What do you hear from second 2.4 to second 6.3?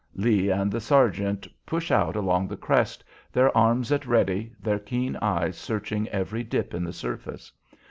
the crest, their arms at "ready," their keen eyes searching